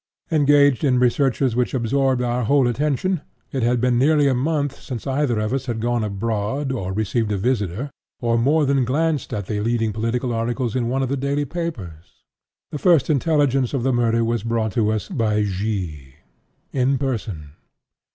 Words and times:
Engaged 0.31 0.83
in 0.83 0.97
researches 0.97 1.55
which 1.55 1.75
absorbed 1.75 2.23
our 2.23 2.45
whole 2.45 2.67
attention, 2.67 3.21
it 3.51 3.61
had 3.61 3.79
been 3.79 3.99
nearly 3.99 4.27
a 4.27 4.33
month 4.33 4.79
since 4.81 5.05
either 5.05 5.37
of 5.39 5.53
us 5.53 5.67
had 5.67 5.79
gone 5.79 6.03
abroad, 6.03 6.71
or 6.71 6.91
received 6.91 7.31
a 7.31 7.37
visitor, 7.37 7.91
or 8.19 8.35
more 8.35 8.65
than 8.65 8.83
glanced 8.83 9.31
at 9.31 9.45
the 9.45 9.59
leading 9.61 9.93
political 9.93 10.33
articles 10.33 10.75
in 10.75 10.89
one 10.89 11.03
of 11.03 11.09
the 11.09 11.15
daily 11.17 11.45
papers. 11.45 12.23
The 12.71 12.79
first 12.79 13.11
intelligence 13.11 13.75
of 13.75 13.83
the 13.83 13.93
murder 13.93 14.25
was 14.25 14.41
brought 14.41 14.75
us 14.75 15.07
by 15.07 15.43
G——, 15.43 16.15
in 16.73 16.97
person. 16.97 17.51